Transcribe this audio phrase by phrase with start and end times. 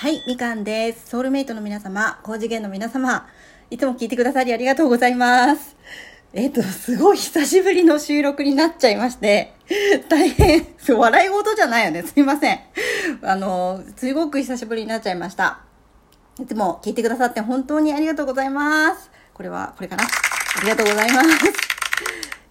[0.00, 1.08] はい、みかんです。
[1.08, 3.26] ソウルメイトの皆様、高次元の皆様、
[3.68, 5.74] いつも聞いてくださりありがとうございます。
[6.32, 9.54] えっ、と、すごい久しぶりの収録になっちゃいまして、
[10.08, 12.04] 大変、笑い事じゃないよね。
[12.04, 12.60] すいません。
[13.22, 15.62] あの、すごく久しぶりになっちゃいました。
[16.40, 19.10] いつも聞いてくださって本当にありがとうございます。
[19.34, 20.04] これは、これかな？
[20.04, 20.08] あ
[20.62, 21.28] りがとうございます。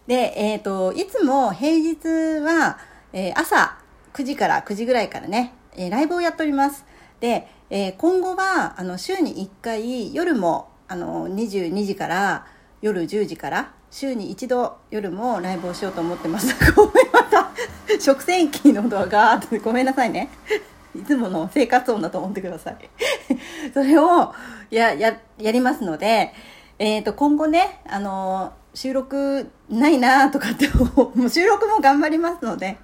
[0.05, 2.77] で、えっ、と、いつも平日は、
[3.13, 3.77] えー朝
[4.15, 6.83] 9時から9時ぐらいからね、えーライブをやっております。
[7.19, 12.45] で、えー今後は、あの、週に1回、夜も、あの、22時から、
[12.81, 16.55] 夜10時から、週に一度夜もライブをしようと思ってます。
[16.75, 17.49] ごめん、また、
[17.99, 20.29] 食洗機の音がガーッと、ごめんなさいね。
[20.95, 22.77] いつもの生活音だと思ってください。
[23.73, 24.33] それを、
[24.69, 26.33] や、や、やりますので、
[26.79, 32.77] えっ、と、今後ね、あの収録ないなとかって、もう収録も頑張りますので、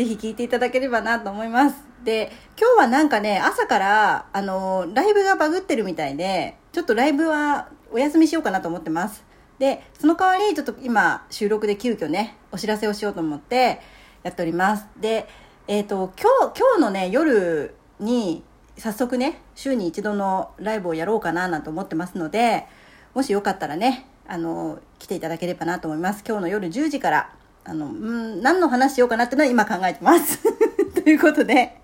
[0.00, 1.76] ぜひ聞いていただければなと思います。
[2.04, 9.22] で、今日はなんかね、朝から、あのライブがバグってるみたいで、ちょっとライブはお休みしようかなと思ってます。
[9.58, 13.82] で、その代わり、ちょっと今、収録で急遽ね、お知らせをしようと思って、
[14.22, 14.86] やっております。
[14.98, 15.28] で、
[15.68, 18.42] えっ、と、今日、今日のね、夜に、
[18.78, 22.66] 早速ね、週に一度のライブをやろうかななんて思ってますので、
[23.12, 26.24] もしよかったらね、あの、来ていただければなと思います。
[26.26, 30.40] 今日の夜10時から、あの、うん、何の話しようかなってのは今考えてます。
[31.02, 31.80] ということで、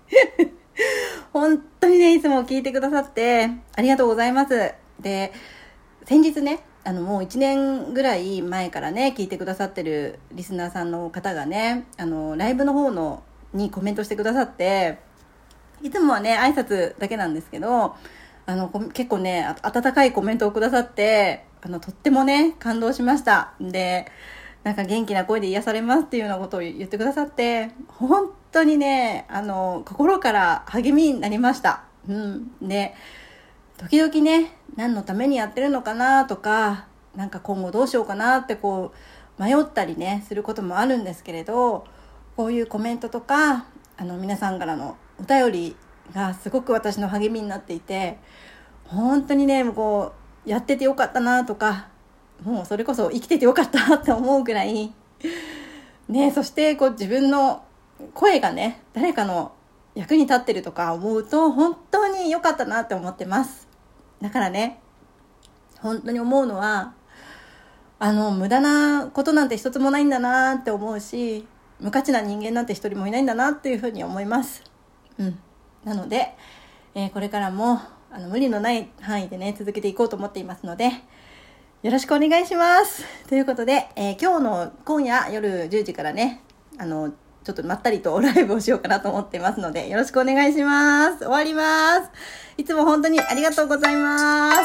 [1.33, 4.73] 本当にね、いつも聞いてくださって、ありがとうございます。
[4.99, 5.31] で、
[6.05, 14.99] 先日ね、あの、もう1年ぐらい前からね、聞いてくださってるリスナーさんの方がね、あの、ライブの方の、にコメントしてくださって、
[15.81, 17.95] いつもはね、挨拶だけなんですけど、
[18.45, 23.53] あの、結構ね、温かいコメントをくださって、あの、とってもね、感動しました。
[23.59, 24.09] で、
[24.67, 31.85] なんか元気な声で癒されますっていうようなことを言ってくださって、本当にね、あの、心から励みになりました。
[32.05, 32.51] うん。
[32.61, 32.93] で、
[33.77, 38.91] 時々ね、何のためにやってるのかなとか、なんか今後どうしようかなってこ
[39.39, 41.85] う、迷ったりね、することもあるんですけれど、
[42.35, 45.75] こういうコメントとか、あの、皆さんからのお便り
[46.13, 48.17] がすごく私の励みになっていて、
[48.83, 50.11] 本当にね、こ
[50.45, 51.87] う、やっててよかったなとか、
[52.43, 54.93] もうそれこそ生きててよかったって思うぐらい、
[56.07, 57.63] ね、そしてこう自分の
[58.13, 59.53] 声がね、誰かの
[59.95, 63.67] 役に立ってるとか思うと、本当に良かったなって思ってます。
[64.21, 64.79] だからね、
[65.79, 66.93] 本当に思うのは、
[67.99, 71.47] あの、無駄なことなんて一つもないんだなって思うし、
[71.79, 74.63] 無価値な人間なんて一人もいないんだなっていうふうに思います。
[75.17, 75.39] うん。
[75.83, 76.35] なので、
[76.93, 77.79] えーこれからも、
[78.11, 80.91] あの、無理のない範囲でね、続けていこうと思っていますので、
[81.87, 83.05] よろしくお願いします。
[83.29, 86.41] ということで、えー今日の今夜夜10時からね、
[86.77, 87.11] あの、
[87.45, 91.19] ちょっとまったりとライブをしようかなと思っていますので、よろしくお願いします。
[91.19, 92.11] 終わります。
[92.57, 94.57] いつも本当にありがとうございます。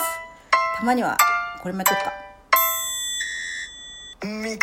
[0.78, 1.16] たまには、
[1.62, 1.98] これもやっちゃっ
[4.20, 4.26] た。
[4.26, 4.58] みかんビー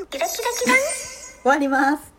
[0.00, 0.78] ムキラキラキラン
[1.44, 2.13] 終わります。